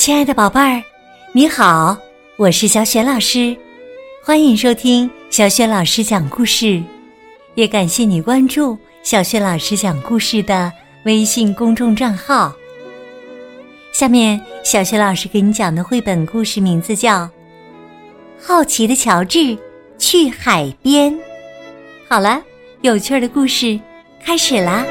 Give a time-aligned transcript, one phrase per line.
[0.00, 0.82] 亲爱的宝贝儿，
[1.32, 1.94] 你好，
[2.38, 3.54] 我是小雪老师，
[4.24, 6.82] 欢迎收听小雪老师讲故事，
[7.54, 10.72] 也感谢你关注小雪老师讲故事的
[11.04, 12.50] 微信公众账号。
[13.92, 17.24] 下面，小雪老师给你讲的绘本故事名字叫
[18.40, 19.54] 《好奇的乔治
[19.98, 21.12] 去海边》。
[22.08, 22.42] 好了，
[22.80, 23.78] 有趣的故事
[24.24, 24.82] 开始啦！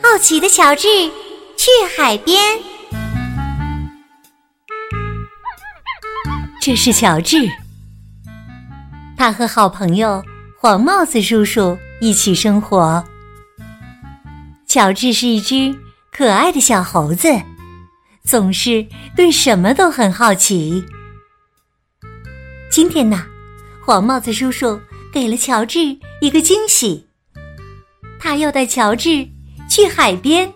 [0.00, 0.86] 好奇的乔治
[1.56, 2.40] 去海边。
[6.60, 7.48] 这是乔治，
[9.16, 10.24] 他和好朋友
[10.58, 13.04] 黄帽子叔叔一起生活。
[14.66, 15.74] 乔治是一只
[16.10, 17.28] 可爱的小猴子，
[18.24, 20.84] 总是对什么都很好奇。
[22.70, 23.24] 今天呢，
[23.84, 24.80] 黄帽子叔叔
[25.12, 25.80] 给了乔治
[26.20, 27.06] 一个惊喜，
[28.18, 29.28] 他要带乔治。
[29.66, 30.52] 去海边，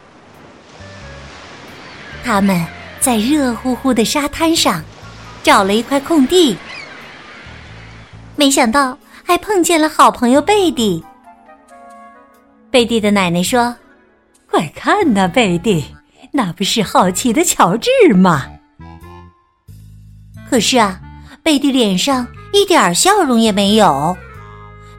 [2.29, 2.62] 他们
[3.01, 4.84] 在热乎乎的沙滩上
[5.43, 6.55] 找了一块空地，
[8.37, 11.03] 没想到还碰见了好朋友贝蒂。
[12.71, 13.75] 贝蒂的奶奶说
[14.47, 15.83] ：“快看呐，贝蒂，
[16.31, 18.45] 那不是好奇的乔治吗？”
[20.51, 21.01] 可是啊，
[21.43, 24.15] 贝蒂脸上一点笑容也没有，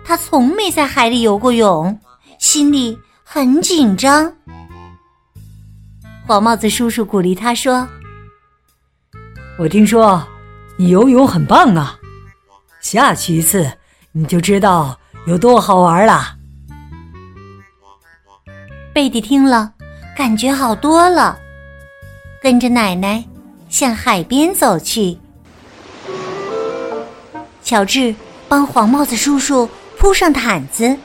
[0.04, 1.96] 他从没在海里游过泳，
[2.40, 2.98] 心里。
[3.24, 4.34] 很紧张，
[6.30, 7.90] 黄帽子叔叔鼓励他说
[9.58, 10.24] ：“我听说
[10.78, 11.98] 你游泳很棒啊，
[12.82, 13.68] 下去一次
[14.12, 16.36] 你就知道有多好玩了。”
[18.94, 19.74] 贝蒂听了，
[20.16, 21.36] 感觉好多了，
[22.44, 23.26] 跟着奶奶
[23.68, 25.18] 向海边走去。
[27.64, 28.14] 乔治
[28.48, 30.96] 帮黄帽子叔叔铺上毯子。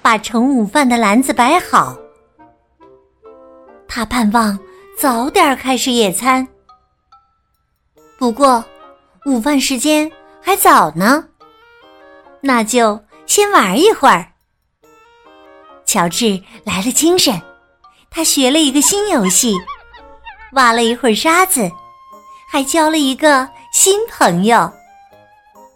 [0.00, 1.94] 把盛午饭的篮子摆好，
[3.88, 4.56] 他盼望
[4.96, 6.46] 早点开始野餐。
[8.18, 8.64] 不过，
[9.24, 10.10] 午饭时间
[10.42, 11.24] 还早呢，
[12.40, 14.32] 那就先玩一会儿。
[15.86, 17.40] 乔治来了精神，
[18.10, 19.56] 他学了一个新游戏，
[20.52, 21.70] 挖了一会儿沙子，
[22.50, 24.70] 还交了一个新朋友。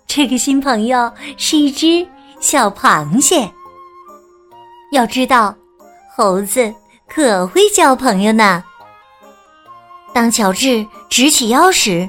[0.06, 2.06] 这个新朋友是一只
[2.40, 3.50] 小螃蟹。
[4.92, 5.54] 要知道，
[6.14, 6.74] 猴子
[7.14, 8.64] 可会交朋友呢。
[10.14, 12.08] 当乔治直起腰时，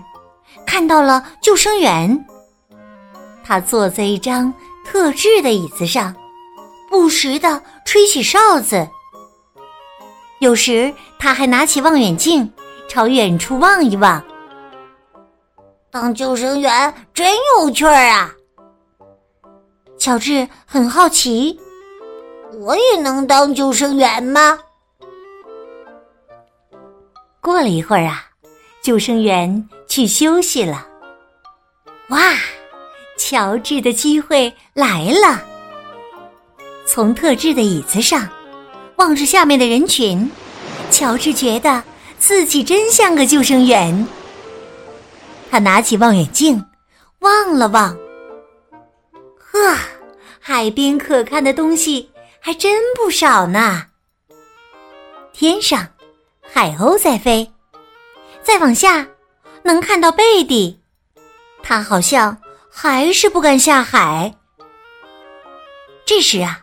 [0.66, 2.26] 看到了救生员。
[3.44, 4.54] 他坐在一张
[4.86, 6.16] 特制的椅子上，
[6.90, 8.88] 不时的吹起哨子。
[10.40, 12.50] 有时他还拿起望远镜，
[12.88, 14.24] 朝远处望一望。
[15.92, 18.32] 当救生员真有趣儿啊！
[19.98, 21.60] 乔治很好奇。
[22.62, 24.58] 我也能当救生员吗？
[27.44, 28.26] 过了一会儿啊，
[28.82, 30.88] 救生员去休息了。
[32.08, 32.34] 哇，
[33.18, 35.44] 乔治的机会来了！
[36.88, 38.30] 从特制的椅子上
[38.96, 40.32] 望着下面的人群，
[40.90, 41.84] 乔治觉得
[42.18, 44.08] 自己真像个救生员。
[45.52, 46.64] 他拿起望远镜
[47.20, 47.94] 望了望，
[49.38, 49.78] 呵，
[50.40, 52.10] 海边可看的东西。
[52.46, 53.86] 还真不少呢。
[55.32, 55.88] 天上，
[56.54, 57.52] 海鸥在飞；
[58.44, 59.08] 再往下，
[59.64, 60.80] 能看到贝蒂，
[61.64, 62.38] 他好像
[62.72, 64.36] 还是不敢下海。
[66.06, 66.60] 这时啊，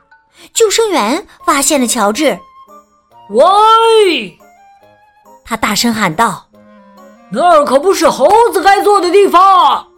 [0.55, 2.39] 救生员发现了乔治。
[3.31, 4.39] 喂！
[5.45, 6.47] 他大声喊道
[7.33, 9.89] ：“那儿可不是猴子该坐的地方。”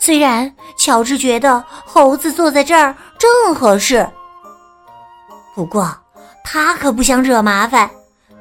[0.00, 4.10] 虽然乔治觉得猴子坐在这儿正合适，
[5.54, 5.96] 不过
[6.44, 7.90] 他可不想惹麻烦，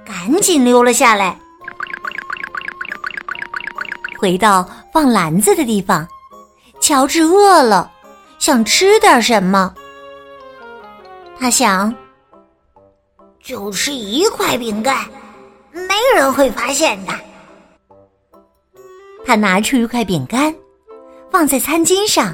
[0.05, 1.35] 赶紧溜了下来。
[4.19, 6.07] 回到放篮子的地方，
[6.79, 7.91] 乔治饿了，
[8.37, 9.73] 想吃点什么。
[11.39, 11.91] 他想，
[13.41, 15.03] 就吃一块饼干，
[15.71, 17.13] 没人会发现的。
[19.25, 20.53] 他拿出一块饼干。
[21.31, 22.31] 放在餐巾上，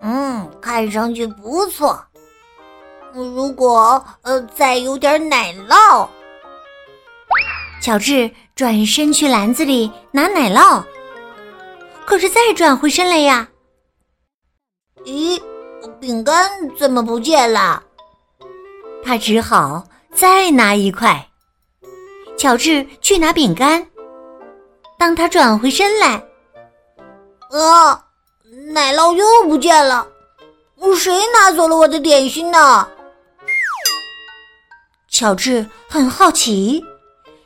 [0.00, 2.04] 嗯，看上去不错。
[3.16, 6.06] 如果呃再有点奶酪，
[7.80, 10.84] 乔治转身去篮子里拿奶酪，
[12.04, 13.48] 可是再转回身来呀，
[15.04, 15.40] 咦，
[15.98, 17.82] 饼干怎么不见了？
[19.02, 19.82] 他只好
[20.12, 21.26] 再拿一块。
[22.36, 23.86] 乔治去拿饼干，
[24.98, 26.22] 当他转回身来。
[27.50, 28.04] 啊！
[28.74, 30.06] 奶酪又不见了，
[30.98, 32.86] 谁拿走了我的点心呢？
[35.18, 36.84] 乔治很好奇，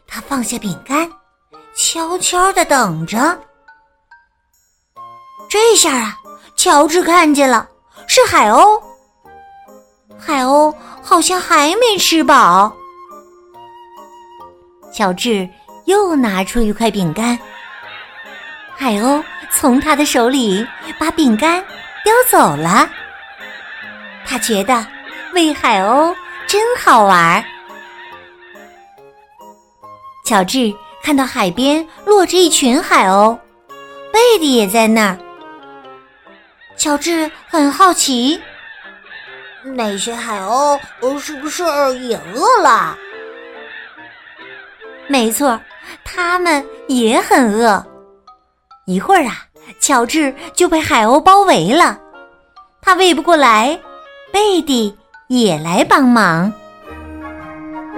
[0.04, 1.08] 他放下饼干，
[1.72, 3.38] 悄悄的等着。
[5.48, 6.18] 这下啊，
[6.56, 7.68] 乔治看见了，
[8.08, 8.82] 是海鸥。
[10.18, 12.76] 海鸥好像还没吃饱。
[14.92, 15.48] 乔治
[15.84, 17.38] 又拿出一块饼干，
[18.74, 19.22] 海鸥
[19.52, 20.66] 从他的手里
[20.98, 21.64] 把饼干
[22.04, 22.90] 叼走了。
[24.26, 24.84] 他觉得
[25.34, 26.12] 喂海鸥
[26.48, 27.40] 真好玩。
[30.30, 30.72] 乔治
[31.02, 33.36] 看到海边落着一群海鸥，
[34.12, 35.18] 贝蒂也在那儿。
[36.76, 38.40] 乔治很好奇，
[39.74, 40.78] 那些海鸥
[41.18, 41.64] 是不是
[41.98, 42.96] 也饿了？
[45.08, 45.60] 没错，
[46.04, 47.84] 他们也很饿。
[48.86, 49.46] 一会儿啊，
[49.80, 51.98] 乔治就被海鸥包围了，
[52.80, 53.76] 他喂不过来，
[54.32, 54.96] 贝蒂
[55.26, 56.52] 也来帮忙。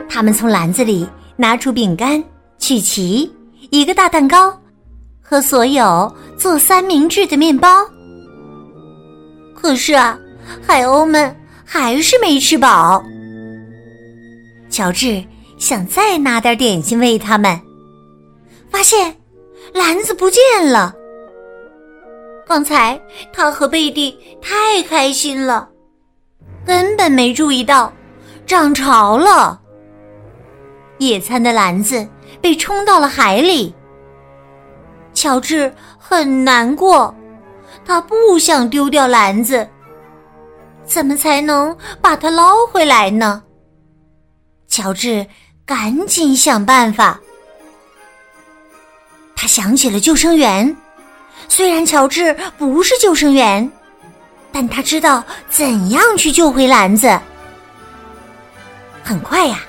[0.08, 1.06] 他们从篮子里
[1.36, 2.22] 拿出饼干、
[2.58, 3.32] 曲奇、
[3.70, 4.56] 一个大蛋糕
[5.20, 7.68] 和所有做三明治的面包。
[9.54, 10.18] 可是啊，
[10.66, 11.34] 海鸥们
[11.64, 13.02] 还是没吃饱。
[14.70, 15.22] 乔治。
[15.58, 17.56] 想再拿点点心喂他们，
[18.68, 19.16] 发现
[19.72, 20.92] 篮子不见了。
[22.44, 23.00] 刚才
[23.32, 25.68] 他和贝蒂太开心了，
[26.66, 27.92] 根本没注意到
[28.44, 29.61] 涨潮了。
[30.98, 32.06] 野餐的篮子
[32.40, 33.74] 被冲到了海里。
[35.14, 37.14] 乔治很难过，
[37.84, 39.68] 他不想丢掉篮子，
[40.84, 43.42] 怎么才能把它捞回来呢？
[44.68, 45.26] 乔治。
[45.64, 47.18] 赶紧想办法。
[49.36, 50.76] 他想起了救生员，
[51.48, 53.70] 虽然乔治不是救生员，
[54.50, 57.18] 但他知道怎样去救回篮子。
[59.04, 59.60] 很快呀，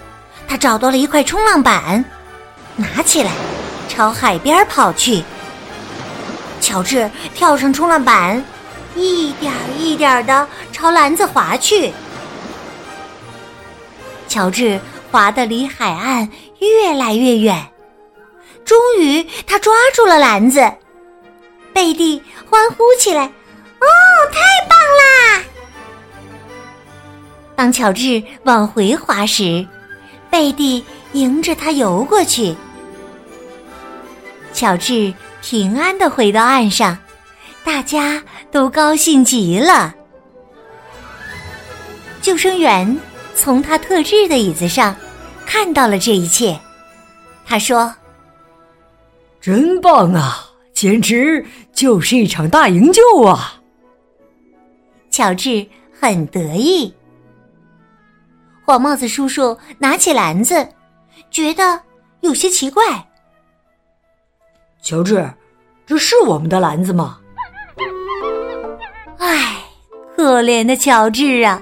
[0.53, 2.05] 他找到了一块冲浪板，
[2.75, 3.31] 拿起来
[3.89, 5.23] 朝海边跑去。
[6.61, 8.45] 乔治跳上冲浪板，
[8.95, 11.91] 一点一点的朝篮子滑去。
[14.27, 14.79] 乔治。
[15.11, 16.27] 滑得离海岸
[16.59, 17.67] 越来越远，
[18.65, 20.71] 终于他抓住了篮子，
[21.71, 22.19] 贝蒂
[22.49, 23.25] 欢呼起来
[23.79, 23.85] ：“哦，
[24.31, 25.43] 太棒啦！”
[27.55, 29.67] 当乔治往回滑时，
[30.33, 32.55] 贝蒂迎着他游过去。
[34.51, 35.13] 乔治
[35.43, 36.97] 平安的回到岸上，
[37.63, 39.93] 大家都高兴极了。
[42.19, 42.97] 救生员。
[43.35, 44.95] 从他特制的椅子上
[45.45, 46.57] 看到了这一切，
[47.45, 47.93] 他说
[49.41, 51.43] ：“真棒啊，简直
[51.73, 53.59] 就是一场大营救啊！”
[55.09, 55.65] 乔治
[55.99, 56.93] 很得意。
[58.65, 60.69] 黄帽子叔叔拿起篮子，
[61.29, 61.81] 觉得
[62.21, 62.83] 有些奇怪。
[64.81, 65.33] 乔治，
[65.85, 67.19] 这是我们的篮子吗？
[69.17, 69.57] 唉，
[70.15, 71.61] 可怜的乔治啊！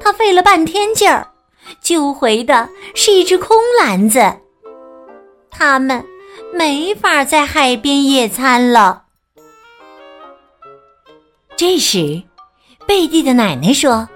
[0.00, 1.26] 他费了半天劲儿，
[1.80, 4.20] 救回的是一只空篮子。
[5.50, 6.04] 他们
[6.52, 9.04] 没法在海边野餐了。
[11.56, 12.22] 这时，
[12.86, 14.08] 贝蒂的奶奶说：“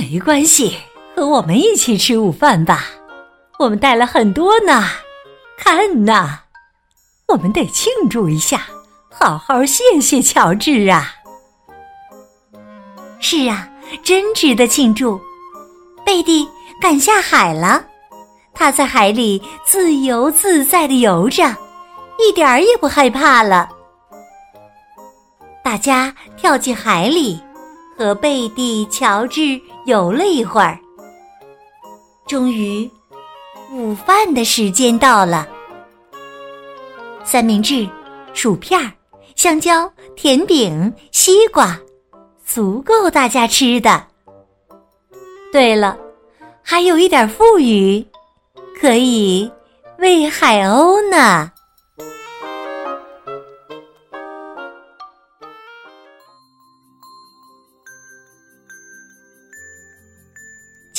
[0.00, 0.78] 没关系，
[1.14, 2.86] 和我们一起吃午饭吧。
[3.58, 4.84] 我们带了很多呢。
[5.58, 6.38] 看呐，
[7.28, 8.62] 我们得庆祝一下，
[9.10, 11.14] 好好谢谢乔治啊。”
[13.20, 13.66] 是啊。
[14.04, 15.20] 真值得庆祝！
[16.06, 16.48] 贝蒂
[16.80, 17.84] 敢下海了，
[18.54, 21.42] 他在海里自由自在的游着，
[22.20, 23.68] 一点儿也不害怕了。
[25.64, 27.42] 大家跳进海里，
[28.00, 30.78] 和贝蒂、乔治游了一会儿。
[32.26, 32.90] 终于，
[33.74, 35.46] 午饭的时间到了。
[37.22, 37.86] 三明治、
[38.32, 38.80] 薯片、
[39.36, 41.78] 香蕉、甜饼、西瓜。
[42.42, 44.02] 足够大家吃的。
[45.52, 45.94] 对了，
[46.62, 48.02] 还有一点富余，
[48.80, 49.52] 可以
[49.98, 51.52] 喂海鸥呢。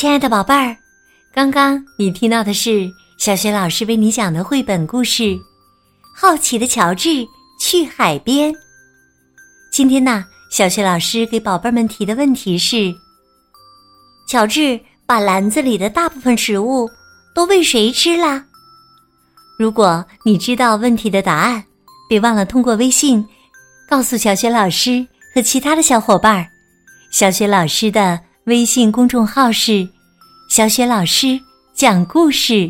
[0.01, 0.75] 亲爱的宝贝儿，
[1.31, 5.22] 刚刚你听到的是小学老师为你讲的绘本故事
[6.15, 7.24] 《好奇的乔治
[7.60, 8.51] 去海边》。
[9.72, 10.25] 今天呢？
[10.50, 12.91] 小雪老师给宝贝们提的问题是：
[14.27, 16.89] 乔治把篮子里的大部分食物
[17.36, 18.43] 都喂谁吃了？
[19.60, 21.63] 如果你知道问题的答案，
[22.10, 23.24] 别忘了通过微信
[23.88, 25.05] 告诉小雪老师
[25.36, 26.48] 和其他的小伙伴儿。
[27.12, 29.88] 小雪老师的微信公众号是
[30.50, 31.39] 小雪老师
[31.75, 32.67] 讲故事，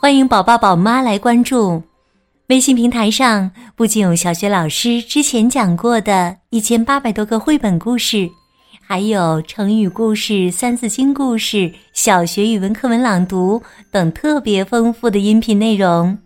[0.00, 1.82] 欢迎宝宝宝妈来关注。
[2.46, 8.30] 微信平台上不仅有小雪老师之前讲过的一千八百多个绘本故事，
[8.80, 16.16] 还有成语故事、三字经故事、小学语文课文朗读等特别丰富的音频内容。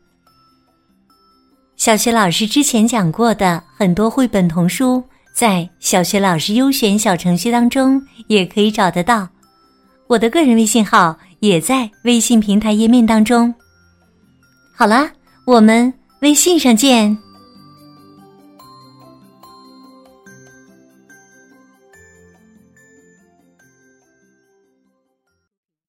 [1.76, 5.03] 小学老师之前讲过的很多绘本童书，
[5.37, 9.28] 在小学老师优选小程序当中也可以找得到。
[10.07, 13.55] 我的个人微信号也在微信平台页面当中。
[14.75, 15.11] 好啦，
[15.45, 17.14] 我们微信上见。